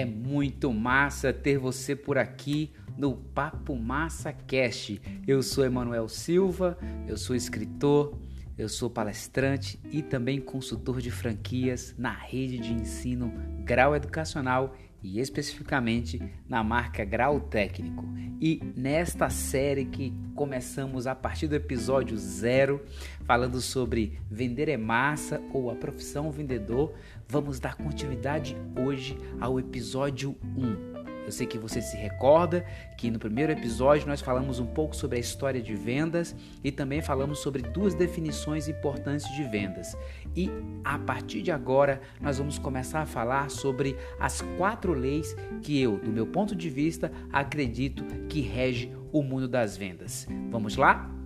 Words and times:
É 0.00 0.04
muito 0.06 0.72
massa 0.72 1.30
ter 1.30 1.58
você 1.58 1.94
por 1.94 2.16
aqui 2.16 2.72
no 2.96 3.14
Papo 3.14 3.76
Massa 3.76 4.32
Cast. 4.32 4.98
Eu 5.26 5.42
sou 5.42 5.62
Emanuel 5.62 6.08
Silva, 6.08 6.78
eu 7.06 7.18
sou 7.18 7.36
escritor, 7.36 8.18
eu 8.56 8.66
sou 8.66 8.88
palestrante 8.88 9.78
e 9.92 10.00
também 10.00 10.40
consultor 10.40 11.02
de 11.02 11.10
franquias 11.10 11.94
na 11.98 12.14
rede 12.14 12.56
de 12.56 12.72
ensino 12.72 13.30
Grau 13.62 13.94
Educacional 13.94 14.74
e 15.02 15.20
especificamente 15.20 16.20
na 16.48 16.62
marca 16.62 17.04
Grau 17.04 17.40
Técnico. 17.40 18.04
E 18.40 18.60
nesta 18.76 19.28
série 19.28 19.84
que 19.84 20.14
começamos 20.34 21.06
a 21.06 21.14
partir 21.14 21.46
do 21.46 21.54
episódio 21.54 22.16
zero, 22.16 22.82
falando 23.24 23.60
sobre 23.60 24.18
vender 24.30 24.68
é 24.68 24.76
massa 24.76 25.42
ou 25.52 25.70
a 25.70 25.74
profissão 25.74 26.30
vendedor, 26.30 26.94
vamos 27.28 27.60
dar 27.60 27.76
continuidade 27.76 28.56
hoje 28.78 29.16
ao 29.40 29.58
episódio 29.58 30.36
1 30.56 31.19
eu 31.30 31.32
sei 31.32 31.46
que 31.46 31.58
você 31.58 31.80
se 31.80 31.96
recorda 31.96 32.64
que 32.96 33.08
no 33.08 33.18
primeiro 33.18 33.52
episódio 33.52 34.06
nós 34.08 34.20
falamos 34.20 34.58
um 34.58 34.66
pouco 34.66 34.96
sobre 34.96 35.16
a 35.16 35.20
história 35.20 35.62
de 35.62 35.74
vendas 35.76 36.34
e 36.62 36.72
também 36.72 37.00
falamos 37.00 37.38
sobre 37.38 37.62
duas 37.62 37.94
definições 37.94 38.68
importantes 38.68 39.32
de 39.36 39.44
vendas. 39.44 39.96
E 40.34 40.50
a 40.84 40.98
partir 40.98 41.40
de 41.40 41.52
agora 41.52 42.00
nós 42.20 42.38
vamos 42.38 42.58
começar 42.58 43.02
a 43.02 43.06
falar 43.06 43.48
sobre 43.48 43.96
as 44.18 44.42
quatro 44.58 44.92
leis 44.92 45.36
que 45.62 45.80
eu, 45.80 45.98
do 45.98 46.10
meu 46.10 46.26
ponto 46.26 46.54
de 46.56 46.68
vista, 46.68 47.12
acredito 47.32 48.04
que 48.28 48.40
rege 48.40 48.92
o 49.12 49.22
mundo 49.22 49.46
das 49.46 49.76
vendas. 49.76 50.26
Vamos 50.50 50.76
lá? 50.76 51.19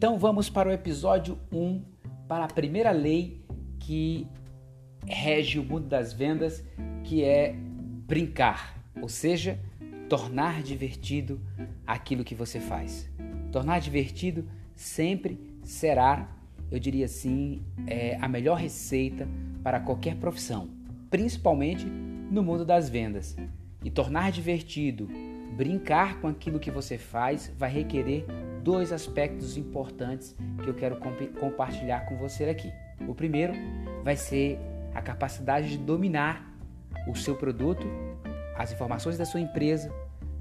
Então 0.00 0.18
vamos 0.18 0.48
para 0.48 0.66
o 0.66 0.72
episódio 0.72 1.38
1, 1.52 1.82
para 2.26 2.46
a 2.46 2.48
primeira 2.48 2.90
lei 2.90 3.44
que 3.78 4.26
rege 5.06 5.58
o 5.58 5.62
mundo 5.62 5.88
das 5.88 6.10
vendas, 6.10 6.64
que 7.04 7.22
é 7.22 7.54
brincar, 8.06 8.82
ou 8.98 9.10
seja, 9.10 9.60
tornar 10.08 10.62
divertido 10.62 11.38
aquilo 11.86 12.24
que 12.24 12.34
você 12.34 12.58
faz. 12.58 13.10
Tornar 13.52 13.78
divertido 13.78 14.48
sempre 14.74 15.38
será, 15.62 16.34
eu 16.70 16.78
diria 16.78 17.04
assim, 17.04 17.62
é, 17.86 18.16
a 18.22 18.26
melhor 18.26 18.56
receita 18.56 19.28
para 19.62 19.80
qualquer 19.80 20.16
profissão, 20.16 20.70
principalmente 21.10 21.84
no 21.84 22.42
mundo 22.42 22.64
das 22.64 22.88
vendas. 22.88 23.36
E 23.84 23.90
tornar 23.90 24.32
divertido, 24.32 25.10
brincar 25.58 26.22
com 26.22 26.26
aquilo 26.26 26.58
que 26.58 26.70
você 26.70 26.96
faz, 26.96 27.52
vai 27.58 27.70
requerer 27.70 28.24
dois 28.62 28.92
aspectos 28.92 29.56
importantes 29.56 30.36
que 30.62 30.68
eu 30.68 30.74
quero 30.74 30.96
comp 30.96 31.20
compartilhar 31.38 32.06
com 32.06 32.16
você 32.16 32.44
aqui. 32.44 32.72
O 33.08 33.14
primeiro 33.14 33.52
vai 34.02 34.16
ser 34.16 34.58
a 34.94 35.00
capacidade 35.00 35.70
de 35.70 35.78
dominar 35.78 36.54
o 37.08 37.14
seu 37.14 37.34
produto, 37.34 37.86
as 38.56 38.72
informações 38.72 39.16
da 39.16 39.24
sua 39.24 39.40
empresa 39.40 39.92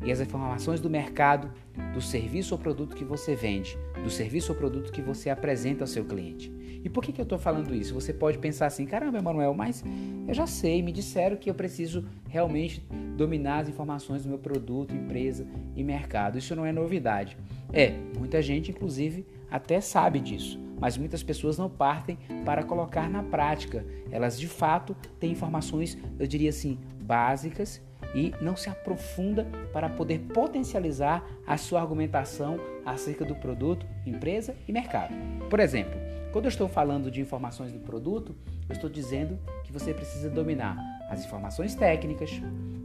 e 0.04 0.12
as 0.12 0.20
informações 0.20 0.80
do 0.80 0.90
mercado, 0.90 1.52
do 1.94 2.02
serviço 2.02 2.54
ou 2.54 2.60
produto 2.60 2.96
que 2.96 3.04
você 3.04 3.36
vende, 3.36 3.78
do 4.04 4.10
serviço 4.10 4.52
ou 4.52 4.58
produto 4.58 4.92
que 4.92 5.02
você 5.02 5.30
apresenta 5.30 5.84
ao 5.84 5.88
seu 5.88 6.06
cliente. 6.06 6.52
E 6.84 6.90
por 6.90 7.04
que, 7.04 7.12
que 7.12 7.20
eu 7.20 7.24
estou 7.24 7.38
falando 7.38 7.76
isso? 7.76 7.94
Você 7.94 8.14
pode 8.14 8.38
pensar 8.38 8.68
assim: 8.68 8.86
caramba, 8.86 9.18
Emanuel, 9.18 9.54
mas 9.54 9.84
eu 10.28 10.34
já 10.34 10.48
sei, 10.48 10.82
me 10.82 10.92
disseram 10.92 11.36
que 11.36 11.50
eu 11.50 11.54
preciso 11.54 12.06
realmente 12.28 12.86
dominar 13.18 13.60
as 13.60 13.70
informações 13.70 14.24
do 14.24 14.30
meu 14.30 14.38
produto, 14.38 14.96
empresa 14.96 15.46
e 15.76 15.84
mercado. 15.84 16.38
Isso 16.38 16.56
não 16.56 16.66
é 16.66 16.72
novidade. 16.72 17.38
É, 17.74 17.94
muita 18.18 18.42
gente, 18.42 18.72
inclusive, 18.72 19.26
até 19.52 19.82
sabe 19.82 20.20
disso, 20.20 20.60
mas 20.80 20.98
muitas 20.98 21.22
pessoas 21.22 21.58
não 21.58 21.70
partem 21.70 22.18
para 22.46 22.64
colocar 22.64 23.10
na 23.10 23.24
prática. 23.24 23.86
Elas 24.10 24.40
de 24.40 24.48
fato 24.48 24.96
têm 25.20 25.34
informações, 25.34 25.98
eu 26.18 26.26
diria 26.26 26.50
assim, 26.50 26.80
básicas 27.02 27.82
e 28.14 28.34
não 28.42 28.56
se 28.56 28.70
aprofunda 28.70 29.46
para 29.72 29.90
poder 29.90 30.20
potencializar 30.34 31.24
a 31.46 31.58
sua 31.58 31.82
argumentação 31.82 32.60
acerca 32.86 33.24
do 33.24 33.36
produto, 33.36 33.86
empresa 34.06 34.56
e 34.68 34.72
mercado. 34.72 35.14
Por 35.50 35.60
exemplo, 35.60 36.00
quando 36.32 36.46
eu 36.46 36.50
estou 36.50 36.68
falando 36.68 37.10
de 37.10 37.22
informações 37.22 37.72
do 37.72 37.80
produto, 37.80 38.36
eu 38.68 38.74
estou 38.74 38.90
dizendo 38.90 39.40
que 39.64 39.72
você 39.72 39.94
precisa 39.94 40.30
dominar 40.30 40.78
as 41.10 41.26
informações 41.26 41.74
técnicas, 41.74 42.32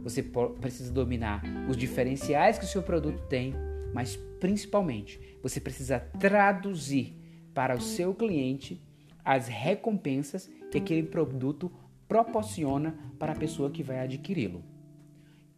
você 0.03 0.23
precisa 0.23 0.91
dominar 0.91 1.43
os 1.69 1.77
diferenciais 1.77 2.57
que 2.57 2.65
o 2.65 2.67
seu 2.67 2.81
produto 2.81 3.21
tem, 3.27 3.53
mas 3.93 4.15
principalmente 4.39 5.19
você 5.41 5.59
precisa 5.59 5.99
traduzir 6.19 7.15
para 7.53 7.75
o 7.75 7.81
seu 7.81 8.13
cliente 8.13 8.81
as 9.23 9.47
recompensas 9.47 10.49
que 10.71 10.77
aquele 10.77 11.03
produto 11.03 11.71
proporciona 12.07 12.95
para 13.17 13.33
a 13.33 13.35
pessoa 13.35 13.71
que 13.71 13.81
vai 13.81 13.99
adquiri-lo. 13.99 14.74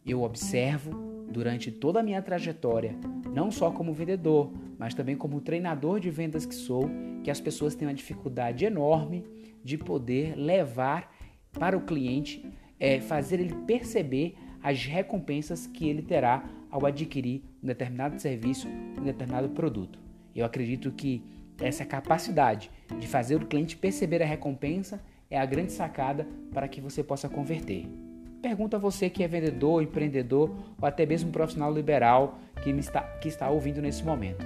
Eu 0.08 0.22
observo 0.22 0.90
durante 1.30 1.70
toda 1.70 2.00
a 2.00 2.02
minha 2.02 2.22
trajetória, 2.22 2.96
não 3.30 3.50
só 3.50 3.70
como 3.70 3.92
vendedor, 3.92 4.50
mas 4.78 4.94
também 4.94 5.14
como 5.14 5.42
treinador 5.42 6.00
de 6.00 6.10
vendas 6.10 6.46
que 6.46 6.54
sou, 6.54 6.88
que 7.22 7.30
as 7.30 7.42
pessoas 7.42 7.74
têm 7.74 7.86
uma 7.86 7.92
dificuldade 7.92 8.64
enorme 8.64 9.22
de 9.62 9.76
poder 9.76 10.34
levar 10.34 11.14
para 11.52 11.76
o 11.76 11.82
cliente, 11.82 12.42
é, 12.80 13.00
fazer 13.00 13.38
ele 13.38 13.54
perceber 13.66 14.34
as 14.62 14.82
recompensas 14.86 15.66
que 15.66 15.86
ele 15.86 16.00
terá 16.00 16.48
ao 16.70 16.86
adquirir 16.86 17.42
um 17.62 17.66
determinado 17.66 18.18
serviço, 18.18 18.66
um 18.66 19.04
determinado 19.04 19.50
produto. 19.50 19.98
Eu 20.34 20.46
acredito 20.46 20.90
que 20.90 21.22
essa 21.60 21.84
capacidade 21.84 22.70
de 22.98 23.06
fazer 23.06 23.36
o 23.36 23.46
cliente 23.46 23.76
perceber 23.76 24.22
a 24.22 24.26
recompensa 24.26 25.02
é 25.30 25.38
a 25.38 25.44
grande 25.44 25.72
sacada 25.72 26.26
para 26.50 26.66
que 26.66 26.80
você 26.80 27.04
possa 27.04 27.28
converter. 27.28 28.07
Pergunta 28.48 28.78
a 28.78 28.80
você 28.80 29.10
que 29.10 29.22
é 29.22 29.28
vendedor, 29.28 29.82
empreendedor 29.82 30.48
ou 30.80 30.88
até 30.88 31.04
mesmo 31.04 31.30
profissional 31.30 31.70
liberal 31.70 32.38
que, 32.62 32.72
me 32.72 32.80
está, 32.80 33.02
que 33.02 33.28
está 33.28 33.50
ouvindo 33.50 33.82
nesse 33.82 34.02
momento. 34.02 34.42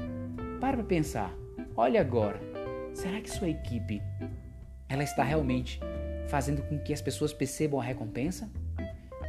Para 0.61 0.79
para 0.79 0.85
pensar. 0.85 1.33
Olha 1.77 2.01
agora. 2.01 2.41
Será 2.95 3.21
que 3.21 3.31
sua 3.31 3.49
equipe 3.49 4.03
ela 4.89 5.05
está 5.05 5.23
realmente 5.23 5.79
fazendo 6.27 6.63
com 6.63 6.81
que 6.81 6.93
as 6.93 7.01
pessoas 7.01 7.33
percebam 7.33 7.79
a 7.79 7.85
recompensa? 7.85 8.51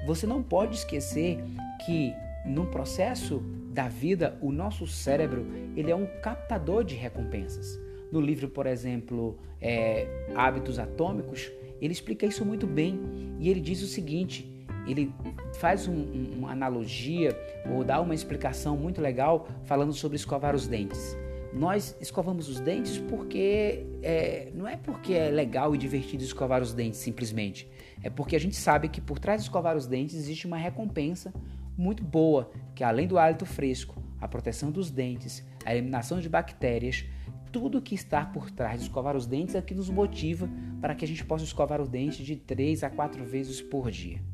Você 0.07 0.25
não 0.25 0.41
pode 0.41 0.77
esquecer 0.77 1.37
que 1.85 2.11
no 2.43 2.65
processo 2.65 3.43
da 3.71 3.87
vida, 3.87 4.39
o 4.41 4.51
nosso 4.51 4.87
cérebro 4.87 5.45
ele 5.77 5.91
é 5.91 5.95
um 5.95 6.07
captador 6.19 6.83
de 6.83 6.95
recompensas. 6.95 7.79
No 8.11 8.19
livro, 8.19 8.49
por 8.49 8.65
exemplo, 8.65 9.37
é, 9.61 10.07
Hábitos 10.33 10.79
Atômicos, 10.79 11.51
ele 11.79 11.93
explica 11.93 12.25
isso 12.25 12.43
muito 12.43 12.65
bem 12.65 12.99
e 13.39 13.49
ele 13.49 13.61
diz 13.61 13.83
o 13.83 13.87
seguinte: 13.87 14.52
ele 14.87 15.13
faz 15.59 15.87
um, 15.87 15.93
um, 15.93 16.31
uma 16.39 16.51
analogia 16.51 17.37
ou 17.69 17.83
dá 17.83 17.99
uma 18.01 18.13
explicação 18.13 18.75
muito 18.77 19.01
legal 19.01 19.47
falando 19.63 19.93
sobre 19.93 20.15
escovar 20.15 20.55
os 20.55 20.67
dentes. 20.67 21.17
Nós 21.53 21.95
escovamos 22.01 22.49
os 22.49 22.59
dentes 22.59 22.97
porque 22.97 23.85
é, 24.01 24.51
não 24.55 24.67
é 24.67 24.75
porque 24.75 25.13
é 25.13 25.29
legal 25.29 25.75
e 25.75 25.77
divertido 25.77 26.23
escovar 26.23 26.61
os 26.63 26.73
dentes 26.73 26.99
simplesmente, 26.99 27.69
é 28.01 28.09
porque 28.09 28.35
a 28.35 28.39
gente 28.39 28.55
sabe 28.55 28.89
que 28.89 28.99
por 28.99 29.19
trás 29.19 29.41
de 29.41 29.45
escovar 29.45 29.77
os 29.77 29.85
dentes 29.85 30.15
existe 30.15 30.47
uma 30.47 30.57
recompensa 30.57 31.31
muito 31.77 32.03
boa, 32.03 32.49
que 32.73 32.83
além 32.83 33.07
do 33.07 33.19
hálito 33.19 33.45
fresco, 33.45 34.01
a 34.19 34.27
proteção 34.27 34.71
dos 34.71 34.89
dentes, 34.89 35.45
a 35.63 35.75
eliminação 35.75 36.19
de 36.19 36.27
bactérias, 36.27 37.05
tudo 37.51 37.81
que 37.81 37.93
está 37.93 38.25
por 38.25 38.49
trás 38.49 38.79
de 38.79 38.87
escovar 38.87 39.15
os 39.15 39.27
dentes 39.27 39.53
é 39.53 39.61
que 39.61 39.75
nos 39.75 39.89
motiva 39.89 40.49
para 40.81 40.95
que 40.95 41.05
a 41.05 41.07
gente 41.07 41.23
possa 41.23 41.43
escovar 41.43 41.79
o 41.79 41.87
dente 41.87 42.23
de 42.23 42.35
3 42.35 42.83
a 42.83 42.89
4 42.89 43.23
vezes 43.23 43.61
por 43.61 43.91
dia. 43.91 44.32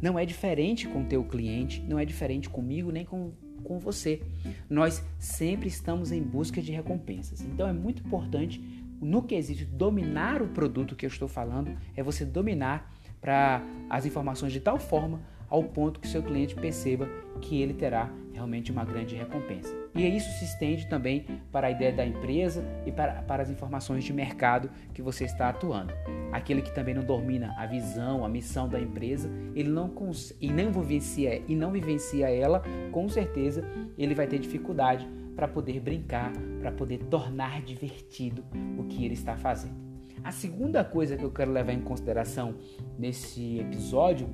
Não 0.00 0.18
é 0.18 0.24
diferente 0.24 0.86
com 0.86 1.02
o 1.02 1.04
teu 1.04 1.24
cliente, 1.24 1.80
não 1.82 1.98
é 1.98 2.04
diferente 2.04 2.48
comigo 2.48 2.90
nem 2.90 3.04
com, 3.04 3.32
com 3.62 3.78
você. 3.78 4.22
Nós 4.68 5.04
sempre 5.18 5.68
estamos 5.68 6.12
em 6.12 6.22
busca 6.22 6.60
de 6.60 6.72
recompensas. 6.72 7.40
Então 7.40 7.66
é 7.68 7.72
muito 7.72 8.02
importante, 8.04 8.60
no 9.00 9.22
quesito 9.22 9.64
dominar 9.64 10.42
o 10.42 10.48
produto 10.48 10.94
que 10.94 11.06
eu 11.06 11.08
estou 11.08 11.28
falando, 11.28 11.76
é 11.96 12.02
você 12.02 12.24
dominar 12.24 12.92
para 13.20 13.62
as 13.88 14.06
informações 14.06 14.52
de 14.52 14.60
tal 14.60 14.78
forma 14.78 15.20
ao 15.50 15.64
ponto 15.64 16.00
que 16.00 16.08
seu 16.08 16.22
cliente 16.22 16.54
perceba 16.54 17.08
que 17.40 17.60
ele 17.60 17.74
terá 17.74 18.10
realmente 18.32 18.72
uma 18.72 18.84
grande 18.84 19.14
recompensa. 19.14 19.74
E 19.94 20.06
isso 20.16 20.30
se 20.38 20.44
estende 20.44 20.86
também 20.86 21.26
para 21.50 21.66
a 21.66 21.70
ideia 21.70 21.92
da 21.92 22.06
empresa 22.06 22.64
e 22.86 22.92
para, 22.92 23.22
para 23.22 23.42
as 23.42 23.50
informações 23.50 24.04
de 24.04 24.12
mercado 24.12 24.70
que 24.94 25.02
você 25.02 25.24
está 25.24 25.48
atuando. 25.48 25.92
Aquele 26.32 26.62
que 26.62 26.72
também 26.72 26.94
não 26.94 27.02
domina 27.02 27.52
a 27.58 27.66
visão, 27.66 28.24
a 28.24 28.28
missão 28.28 28.68
da 28.68 28.80
empresa, 28.80 29.28
ele 29.54 29.68
não 29.68 29.92
e 30.40 30.50
não 30.50 30.72
vivencia 30.72 31.42
e 31.46 31.56
não 31.56 31.72
vivencia 31.72 32.30
ela, 32.30 32.62
com 32.92 33.08
certeza 33.08 33.64
ele 33.98 34.14
vai 34.14 34.26
ter 34.26 34.38
dificuldade 34.38 35.06
para 35.34 35.48
poder 35.48 35.80
brincar, 35.80 36.32
para 36.60 36.70
poder 36.70 36.98
tornar 37.04 37.60
divertido 37.62 38.44
o 38.78 38.84
que 38.84 39.04
ele 39.04 39.14
está 39.14 39.36
fazendo. 39.36 39.74
A 40.22 40.30
segunda 40.30 40.84
coisa 40.84 41.16
que 41.16 41.24
eu 41.24 41.30
quero 41.30 41.50
levar 41.50 41.72
em 41.72 41.80
consideração 41.80 42.54
nesse 42.98 43.58
episódio 43.58 44.28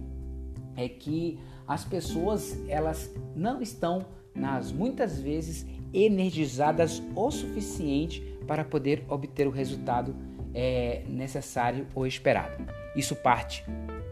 é 0.76 0.88
que 0.88 1.38
as 1.66 1.84
pessoas 1.84 2.58
elas 2.68 3.12
não 3.34 3.60
estão 3.60 4.06
nas 4.34 4.70
muitas 4.70 5.20
vezes 5.20 5.66
energizadas 5.92 7.02
o 7.14 7.30
suficiente 7.30 8.20
para 8.46 8.64
poder 8.64 9.04
obter 9.08 9.46
o 9.46 9.50
resultado 9.50 10.14
é, 10.54 11.02
necessário 11.08 11.86
ou 11.94 12.06
esperado. 12.06 12.66
Isso 12.94 13.16
parte 13.16 13.64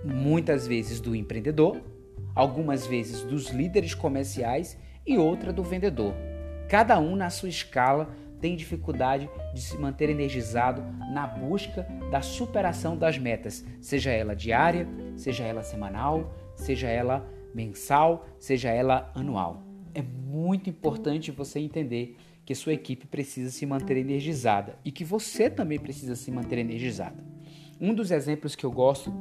muitas 0.05 0.67
vezes 0.67 1.01
do 1.01 1.15
empreendedor, 1.15 1.81
algumas 2.35 2.87
vezes 2.87 3.23
dos 3.23 3.51
líderes 3.51 3.95
comerciais 3.95 4.77
e 5.07 5.17
outra 5.17 5.53
do 5.53 5.63
vendedor. 5.63 6.15
Cada 6.69 6.99
um 6.99 7.17
na 7.17 7.31
sua 7.31 7.49
escala 7.49 8.11
tem 8.41 8.57
dificuldade 8.57 9.29
de 9.55 9.63
se 9.63 9.79
manter 9.79 10.11
energizado 10.11 10.83
na 11.13 11.27
busca 11.27 11.87
da 12.11 12.21
superação 12.21 12.97
das 12.97 13.17
metas, 13.17 13.65
seja 13.81 14.11
ela 14.11 14.37
diária, 14.37 14.87
seja 15.17 15.45
ela 15.45 15.63
semanal, 15.63 16.35
seja 16.65 16.89
ela 16.89 17.29
mensal, 17.55 18.27
seja 18.39 18.71
ela 18.71 19.13
anual. 19.15 19.63
É 19.95 20.01
muito 20.03 20.71
importante 20.71 21.31
você 21.31 21.61
entender 21.61 22.17
que 22.45 22.55
sua 22.55 22.73
equipe 22.73 23.07
precisa 23.07 23.51
se 23.51 23.67
manter 23.67 23.99
energizada 23.99 24.79
e 24.85 24.91
que 24.91 25.05
você 25.05 25.51
também 25.51 25.79
precisa 25.79 26.17
se 26.17 26.31
manter 26.31 26.59
energizada. 26.59 27.23
Um 27.79 27.93
dos 27.93 28.11
exemplos 28.11 28.57
que 28.57 28.65
eu 28.65 28.73
gosto 28.73 29.13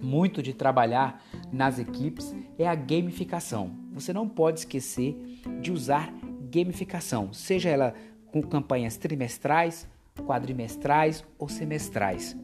muito 0.00 0.42
de 0.42 0.52
trabalhar 0.52 1.24
nas 1.52 1.78
equipes 1.78 2.34
é 2.56 2.66
a 2.66 2.74
gamificação. 2.74 3.72
Você 3.92 4.12
não 4.12 4.28
pode 4.28 4.60
esquecer 4.60 5.16
de 5.60 5.72
usar 5.72 6.14
gamificação, 6.50 7.32
seja 7.32 7.70
ela 7.70 7.94
com 8.26 8.40
campanhas 8.40 8.96
trimestrais, 8.96 9.88
quadrimestrais 10.24 11.24
ou 11.38 11.48
semestrais. 11.48 12.36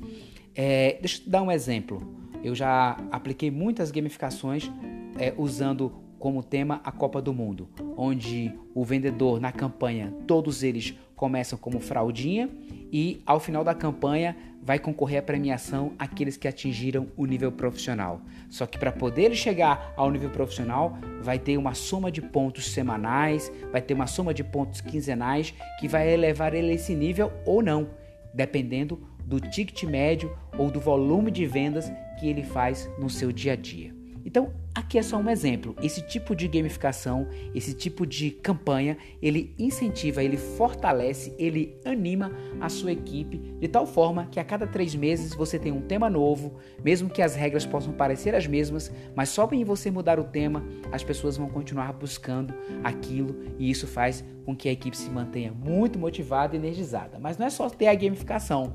É, 0.54 0.98
deixa 1.00 1.18
eu 1.18 1.24
te 1.24 1.30
dar 1.30 1.42
um 1.42 1.52
exemplo. 1.52 2.27
Eu 2.42 2.54
já 2.54 2.96
apliquei 3.10 3.50
muitas 3.50 3.90
gamificações 3.90 4.70
é, 5.18 5.34
usando 5.36 5.92
como 6.18 6.42
tema 6.42 6.80
a 6.84 6.90
Copa 6.90 7.22
do 7.22 7.32
Mundo, 7.32 7.68
onde 7.96 8.52
o 8.74 8.84
vendedor 8.84 9.40
na 9.40 9.52
campanha, 9.52 10.12
todos 10.26 10.62
eles 10.62 10.94
começam 11.14 11.58
como 11.58 11.80
fraldinha 11.80 12.48
e 12.92 13.20
ao 13.26 13.40
final 13.40 13.64
da 13.64 13.74
campanha 13.74 14.36
vai 14.62 14.78
concorrer 14.78 15.18
à 15.18 15.22
premiação 15.22 15.92
aqueles 15.98 16.36
que 16.36 16.46
atingiram 16.46 17.08
o 17.16 17.26
nível 17.26 17.50
profissional. 17.50 18.20
Só 18.48 18.66
que 18.66 18.78
para 18.78 18.92
poder 18.92 19.34
chegar 19.34 19.92
ao 19.96 20.10
nível 20.10 20.30
profissional, 20.30 20.96
vai 21.20 21.38
ter 21.38 21.56
uma 21.56 21.74
soma 21.74 22.10
de 22.10 22.20
pontos 22.20 22.70
semanais, 22.72 23.50
vai 23.72 23.80
ter 23.80 23.94
uma 23.94 24.06
soma 24.06 24.34
de 24.34 24.44
pontos 24.44 24.80
quinzenais 24.80 25.54
que 25.80 25.88
vai 25.88 26.12
elevar 26.12 26.54
ele 26.54 26.70
a 26.70 26.74
esse 26.74 26.94
nível 26.94 27.32
ou 27.46 27.62
não, 27.62 27.90
dependendo 28.34 29.00
do 29.24 29.40
ticket 29.40 29.84
médio 29.84 30.36
ou 30.56 30.70
do 30.70 30.80
volume 30.80 31.30
de 31.30 31.46
vendas 31.46 31.90
que 32.18 32.28
ele 32.28 32.42
faz 32.42 32.90
no 32.98 33.08
seu 33.08 33.32
dia 33.32 33.52
a 33.52 33.56
dia. 33.56 33.98
Então, 34.28 34.52
aqui 34.74 34.98
é 34.98 35.02
só 35.02 35.16
um 35.16 35.30
exemplo. 35.30 35.74
Esse 35.82 36.02
tipo 36.02 36.36
de 36.36 36.46
gamificação, 36.48 37.26
esse 37.54 37.72
tipo 37.72 38.06
de 38.06 38.30
campanha, 38.30 38.98
ele 39.22 39.54
incentiva, 39.58 40.22
ele 40.22 40.36
fortalece, 40.36 41.34
ele 41.38 41.74
anima 41.82 42.30
a 42.60 42.68
sua 42.68 42.92
equipe 42.92 43.38
de 43.38 43.66
tal 43.68 43.86
forma 43.86 44.26
que 44.30 44.38
a 44.38 44.44
cada 44.44 44.66
três 44.66 44.94
meses 44.94 45.34
você 45.34 45.58
tem 45.58 45.72
um 45.72 45.80
tema 45.80 46.10
novo, 46.10 46.58
mesmo 46.84 47.08
que 47.08 47.22
as 47.22 47.34
regras 47.34 47.64
possam 47.64 47.94
parecer 47.94 48.34
as 48.34 48.46
mesmas, 48.46 48.92
mas 49.16 49.30
só 49.30 49.48
em 49.50 49.64
você 49.64 49.90
mudar 49.90 50.20
o 50.20 50.24
tema, 50.24 50.62
as 50.92 51.02
pessoas 51.02 51.38
vão 51.38 51.48
continuar 51.48 51.94
buscando 51.94 52.52
aquilo 52.84 53.34
e 53.58 53.70
isso 53.70 53.86
faz 53.86 54.22
com 54.44 54.54
que 54.54 54.68
a 54.68 54.72
equipe 54.72 54.96
se 54.96 55.08
mantenha 55.08 55.52
muito 55.52 55.98
motivada 55.98 56.54
e 56.54 56.58
energizada. 56.58 57.18
Mas 57.18 57.38
não 57.38 57.46
é 57.46 57.50
só 57.50 57.70
ter 57.70 57.86
a 57.86 57.94
gamificação 57.94 58.74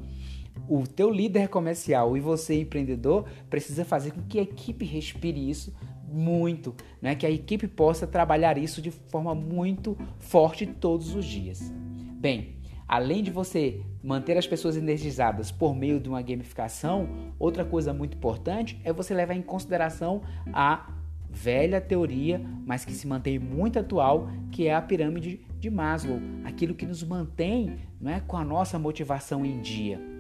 o 0.67 0.87
teu 0.87 1.09
líder 1.09 1.49
comercial 1.49 2.15
e 2.15 2.19
você 2.19 2.59
empreendedor 2.59 3.25
precisa 3.49 3.83
fazer 3.83 4.11
com 4.11 4.21
que 4.21 4.39
a 4.39 4.43
equipe 4.43 4.85
respire 4.85 5.49
isso 5.49 5.73
muito, 6.07 6.75
né? 7.01 7.15
Que 7.15 7.25
a 7.25 7.31
equipe 7.31 7.67
possa 7.67 8.05
trabalhar 8.05 8.57
isso 8.57 8.81
de 8.81 8.91
forma 8.91 9.33
muito 9.33 9.97
forte 10.19 10.65
todos 10.65 11.15
os 11.15 11.25
dias. 11.25 11.73
Bem, 12.19 12.55
além 12.87 13.23
de 13.23 13.31
você 13.31 13.81
manter 14.01 14.37
as 14.37 14.45
pessoas 14.45 14.77
energizadas 14.77 15.51
por 15.51 15.75
meio 15.75 15.99
de 15.99 16.07
uma 16.07 16.21
gamificação, 16.21 17.09
outra 17.39 17.65
coisa 17.65 17.93
muito 17.93 18.15
importante 18.15 18.79
é 18.83 18.93
você 18.93 19.13
levar 19.13 19.33
em 19.33 19.41
consideração 19.41 20.21
a 20.53 20.93
velha 21.29 21.81
teoria, 21.81 22.39
mas 22.63 22.85
que 22.85 22.93
se 22.93 23.07
mantém 23.07 23.39
muito 23.39 23.79
atual, 23.79 24.29
que 24.51 24.67
é 24.67 24.75
a 24.75 24.81
pirâmide 24.81 25.41
de 25.59 25.69
Maslow, 25.69 26.19
aquilo 26.43 26.75
que 26.75 26.85
nos 26.85 27.03
mantém, 27.03 27.77
não 27.99 28.11
é, 28.11 28.19
com 28.19 28.37
a 28.37 28.45
nossa 28.45 28.77
motivação 28.77 29.43
em 29.43 29.59
dia. 29.59 30.12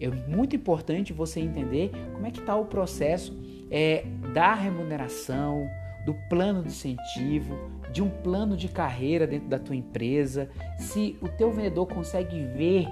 É 0.00 0.08
muito 0.08 0.54
importante 0.56 1.12
você 1.12 1.40
entender 1.40 1.90
como 2.12 2.26
é 2.26 2.30
que 2.30 2.40
está 2.40 2.54
o 2.56 2.64
processo 2.64 3.36
é, 3.70 4.04
da 4.32 4.54
remuneração, 4.54 5.68
do 6.04 6.14
plano 6.28 6.62
de 6.62 6.68
incentivo, 6.68 7.54
de 7.92 8.02
um 8.02 8.08
plano 8.08 8.56
de 8.56 8.68
carreira 8.68 9.26
dentro 9.26 9.48
da 9.48 9.58
tua 9.58 9.76
empresa, 9.76 10.48
se 10.78 11.18
o 11.20 11.28
teu 11.28 11.50
vendedor 11.50 11.86
consegue 11.86 12.44
ver 12.44 12.86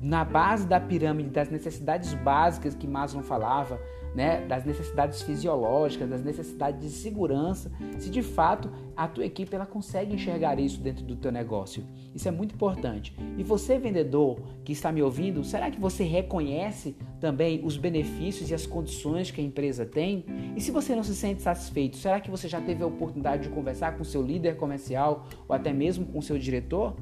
na 0.00 0.24
base 0.24 0.66
da 0.66 0.80
pirâmide 0.80 1.30
das 1.30 1.50
necessidades 1.50 2.14
básicas 2.14 2.74
que 2.74 2.86
Maslow 2.86 3.22
falava, 3.22 3.80
né, 4.14 4.40
das 4.46 4.64
necessidades 4.64 5.22
fisiológicas, 5.22 6.08
das 6.08 6.22
necessidades 6.22 6.80
de 6.80 6.90
segurança, 6.90 7.70
se 7.98 8.10
de 8.10 8.22
fato 8.22 8.70
a 9.00 9.08
tua 9.08 9.24
equipe 9.24 9.54
ela 9.54 9.64
consegue 9.64 10.14
enxergar 10.14 10.60
isso 10.60 10.78
dentro 10.78 11.02
do 11.02 11.16
teu 11.16 11.32
negócio. 11.32 11.82
Isso 12.14 12.28
é 12.28 12.30
muito 12.30 12.54
importante. 12.54 13.16
E 13.38 13.42
você 13.42 13.78
vendedor 13.78 14.38
que 14.62 14.72
está 14.72 14.92
me 14.92 15.02
ouvindo, 15.02 15.42
será 15.42 15.70
que 15.70 15.80
você 15.80 16.04
reconhece 16.04 16.94
também 17.18 17.62
os 17.64 17.78
benefícios 17.78 18.50
e 18.50 18.54
as 18.54 18.66
condições 18.66 19.30
que 19.30 19.40
a 19.40 19.44
empresa 19.44 19.86
tem? 19.86 20.26
E 20.54 20.60
se 20.60 20.70
você 20.70 20.94
não 20.94 21.02
se 21.02 21.14
sente 21.14 21.40
satisfeito, 21.40 21.96
será 21.96 22.20
que 22.20 22.30
você 22.30 22.46
já 22.46 22.60
teve 22.60 22.82
a 22.82 22.86
oportunidade 22.86 23.44
de 23.44 23.48
conversar 23.48 23.96
com 23.96 24.04
seu 24.04 24.20
líder 24.20 24.58
comercial 24.58 25.26
ou 25.48 25.56
até 25.56 25.72
mesmo 25.72 26.04
com 26.04 26.20
seu 26.20 26.36
diretor? 26.38 26.94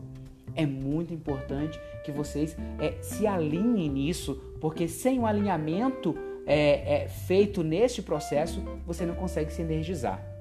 É 0.54 0.64
muito 0.64 1.12
importante 1.12 1.80
que 2.04 2.12
vocês 2.12 2.56
é, 2.78 2.94
se 3.02 3.26
alinhem 3.26 3.88
nisso, 3.88 4.40
porque 4.60 4.86
sem 4.86 5.18
o 5.18 5.22
um 5.22 5.26
alinhamento 5.26 6.16
é, 6.46 7.02
é, 7.02 7.08
feito 7.08 7.64
neste 7.64 8.02
processo, 8.02 8.62
você 8.86 9.04
não 9.04 9.16
consegue 9.16 9.52
se 9.52 9.62
energizar. 9.62 10.37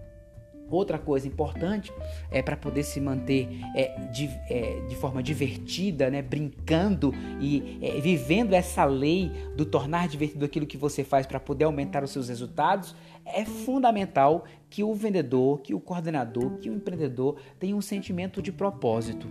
Outra 0.69 0.98
coisa 0.98 1.28
importante 1.28 1.94
é 2.30 2.42
para 2.42 2.58
poder 2.58 2.83
se 2.83 3.00
manter 3.00 3.47
é, 3.76 4.00
de, 4.12 4.26
é, 4.50 4.81
de, 4.88 4.95
forma 4.95 5.24
divertida, 5.24 6.09
né, 6.09 6.21
brincando 6.21 7.14
e 7.40 7.80
é, 7.81 8.02
vivendo 8.02 8.54
essa 8.54 8.83
lei 8.83 9.31
do 9.56 9.66
tornar 9.66 10.07
divertido 10.07 10.44
aquilo 10.44 10.66
que 10.66 10.78
você 10.78 11.04
faz 11.04 11.26
para 11.26 11.40
poder 11.40 11.66
aumentar 11.66 12.04
os 12.04 12.12
seus 12.12 12.28
resultados, 12.28 12.95
é 13.26 13.45
fundamental 13.45 14.45
que 14.69 14.83
o 14.83 14.94
vendedor, 14.94 15.62
que 15.62 15.74
o 15.74 15.80
coordenador, 15.80 16.57
que 16.57 16.69
o 16.69 16.74
empreendedor 16.74 17.38
tenha 17.59 17.76
um 17.76 17.81
sentimento 17.81 18.42
de 18.42 18.52
propósito. 18.52 19.28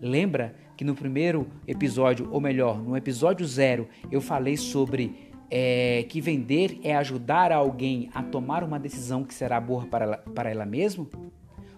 Lembra 0.00 0.54
que 0.76 0.84
no 0.84 0.94
primeiro 0.94 1.46
episódio, 1.66 2.28
ou 2.30 2.40
melhor, 2.40 2.82
no 2.82 2.96
episódio 2.96 3.46
zero, 3.46 3.88
eu 4.10 4.20
falei 4.20 4.56
sobre 4.56 5.32
é, 5.56 6.02
que 6.08 6.20
vender 6.20 6.80
é 6.82 6.96
ajudar 6.96 7.52
alguém 7.52 8.10
a 8.12 8.24
tomar 8.24 8.64
uma 8.64 8.76
decisão 8.76 9.22
que 9.22 9.32
será 9.32 9.60
boa 9.60 9.86
para 9.86 10.04
ela, 10.04 10.16
para 10.34 10.50
ela 10.50 10.66
mesma? 10.66 11.06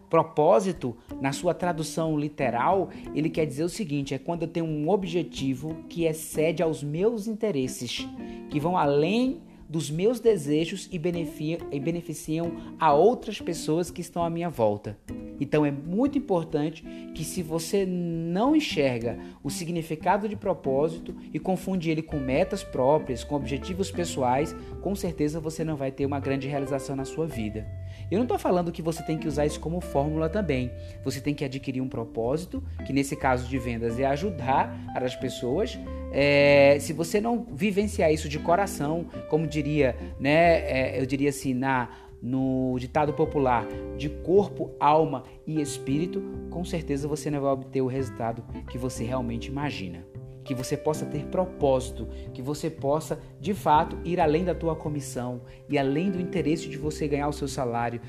Propósito, 0.08 0.96
na 1.20 1.30
sua 1.30 1.52
tradução 1.52 2.18
literal, 2.18 2.88
ele 3.14 3.28
quer 3.28 3.44
dizer 3.44 3.64
o 3.64 3.68
seguinte: 3.68 4.14
é 4.14 4.18
quando 4.18 4.42
eu 4.42 4.48
tenho 4.48 4.64
um 4.64 4.88
objetivo 4.88 5.84
que 5.90 6.04
excede 6.04 6.62
aos 6.62 6.82
meus 6.82 7.26
interesses, 7.26 8.08
que 8.48 8.58
vão 8.58 8.78
além 8.78 9.42
dos 9.68 9.90
meus 9.90 10.20
desejos 10.20 10.88
e 10.90 10.98
beneficiam 10.98 12.52
a 12.80 12.94
outras 12.94 13.42
pessoas 13.42 13.90
que 13.90 14.00
estão 14.00 14.24
à 14.24 14.30
minha 14.30 14.48
volta. 14.48 14.96
Então 15.40 15.64
é 15.64 15.70
muito 15.70 16.18
importante 16.18 16.84
que 17.14 17.24
se 17.24 17.42
você 17.42 17.84
não 17.86 18.54
enxerga 18.54 19.18
o 19.42 19.50
significado 19.50 20.28
de 20.28 20.36
propósito 20.36 21.14
e 21.32 21.38
confunde 21.38 21.90
ele 21.90 22.02
com 22.02 22.18
metas 22.18 22.62
próprias, 22.62 23.24
com 23.24 23.34
objetivos 23.34 23.90
pessoais, 23.90 24.54
com 24.80 24.94
certeza 24.94 25.40
você 25.40 25.64
não 25.64 25.76
vai 25.76 25.90
ter 25.90 26.06
uma 26.06 26.20
grande 26.20 26.48
realização 26.48 26.96
na 26.96 27.04
sua 27.04 27.26
vida. 27.26 27.66
Eu 28.10 28.18
não 28.18 28.24
estou 28.24 28.38
falando 28.38 28.70
que 28.70 28.82
você 28.82 29.02
tem 29.02 29.18
que 29.18 29.26
usar 29.26 29.46
isso 29.46 29.58
como 29.58 29.80
fórmula 29.80 30.28
também. 30.28 30.70
Você 31.04 31.20
tem 31.20 31.34
que 31.34 31.44
adquirir 31.44 31.80
um 31.80 31.88
propósito, 31.88 32.62
que 32.86 32.92
nesse 32.92 33.16
caso 33.16 33.48
de 33.48 33.58
vendas 33.58 33.98
é 33.98 34.06
ajudar 34.06 34.78
as 34.94 35.16
pessoas. 35.16 35.78
É, 36.12 36.78
se 36.80 36.92
você 36.92 37.20
não 37.20 37.46
vivenciar 37.52 38.12
isso 38.12 38.28
de 38.28 38.38
coração, 38.38 39.06
como 39.28 39.46
diria, 39.46 39.96
né, 40.20 40.60
é, 40.60 41.00
eu 41.00 41.06
diria 41.06 41.30
assim, 41.30 41.52
na 41.52 41.88
no 42.20 42.76
ditado 42.78 43.12
popular 43.12 43.66
de 43.96 44.08
corpo, 44.08 44.70
alma 44.80 45.24
e 45.46 45.60
espírito, 45.60 46.22
com 46.50 46.64
certeza 46.64 47.08
você 47.08 47.30
não 47.30 47.40
vai 47.40 47.52
obter 47.52 47.80
o 47.80 47.86
resultado 47.86 48.42
que 48.70 48.78
você 48.78 49.04
realmente 49.04 49.48
imagina. 49.48 50.04
Que 50.44 50.54
você 50.54 50.76
possa 50.76 51.04
ter 51.04 51.24
propósito, 51.26 52.06
que 52.32 52.40
você 52.40 52.70
possa 52.70 53.20
de 53.40 53.52
fato 53.52 53.98
ir 54.04 54.20
além 54.20 54.44
da 54.44 54.54
tua 54.54 54.76
comissão 54.76 55.42
e 55.68 55.76
além 55.76 56.08
do 56.08 56.20
interesse 56.20 56.68
de 56.68 56.76
você 56.76 57.08
ganhar 57.08 57.26
o 57.26 57.32
seu 57.32 57.48
salário, 57.48 58.00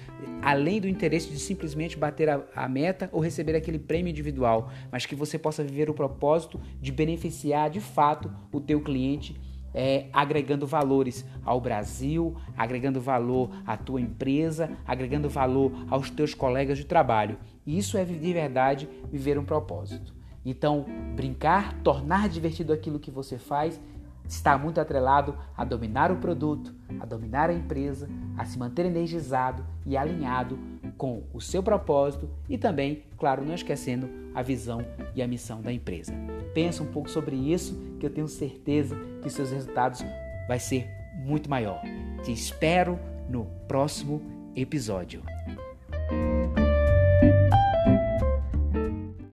além 0.42 0.80
do 0.80 0.88
interesse 0.88 1.30
de 1.30 1.40
simplesmente 1.40 1.98
bater 1.98 2.30
a, 2.30 2.44
a 2.56 2.70
meta 2.70 3.10
ou 3.12 3.20
receber 3.20 3.56
aquele 3.56 3.80
prêmio 3.80 4.12
individual, 4.12 4.70
mas 4.92 5.06
que 5.06 5.16
você 5.16 5.40
possa 5.40 5.64
viver 5.64 5.90
o 5.90 5.96
propósito 5.96 6.62
de 6.80 6.92
beneficiar 6.92 7.72
de 7.72 7.80
fato 7.80 8.32
o 8.52 8.62
teu 8.62 8.82
cliente 8.82 9.36
é, 9.78 10.08
agregando 10.12 10.66
valores 10.66 11.24
ao 11.46 11.62
Brasil, 11.62 12.36
agregando 12.58 13.00
valor 13.00 13.52
à 13.64 13.78
tua 13.78 14.02
empresa, 14.02 14.72
agregando 14.88 15.30
valor 15.30 15.72
aos 15.88 16.10
teus 16.10 16.34
colegas 16.34 16.80
de 16.80 16.84
trabalho. 16.84 17.38
Isso 17.66 17.96
é 17.96 18.04
de 18.04 18.34
verdade 18.34 18.90
viver 19.12 19.38
um 19.38 19.46
propósito. 19.46 20.16
Então, 20.44 20.84
brincar, 21.16 21.74
tornar 21.84 22.28
divertido 22.28 22.74
aquilo 22.74 22.98
que 22.98 23.12
você 23.12 23.38
faz, 23.38 23.80
está 24.28 24.58
muito 24.58 24.82
atrelado 24.82 25.38
a 25.56 25.64
dominar 25.64 26.12
o 26.12 26.18
produto, 26.18 26.74
a 27.00 27.06
dominar 27.06 27.52
a 27.52 27.54
empresa, 27.54 28.10
a 28.36 28.46
se 28.46 28.58
manter 28.58 28.88
energizado 28.88 29.64
e 29.86 29.96
alinhado 29.96 30.58
com 30.98 31.24
o 31.34 31.40
seu 31.40 31.62
propósito 31.62 32.30
e 32.50 32.58
também, 32.58 33.04
claro, 33.18 33.46
não 33.46 33.54
esquecendo 33.54 34.10
a 34.34 34.42
visão 34.42 34.86
e 35.16 35.22
a 35.22 35.28
missão 35.28 35.62
da 35.62 35.72
empresa. 35.72 36.14
Pensa 36.54 36.84
um 36.84 36.88
pouco 36.88 37.10
sobre 37.10 37.36
isso, 37.36 37.80
que 38.00 38.06
eu 38.06 38.10
tenho 38.10 38.28
certeza 38.28 38.96
que 39.22 39.30
seus 39.30 39.52
resultados 39.52 40.04
vai 40.48 40.60
ser 40.60 40.88
muito 41.14 41.50
maior. 41.50 41.82
Te 42.24 42.32
espero 42.32 43.00
no 43.30 43.46
próximo 43.68 44.22
episódio. 44.56 45.22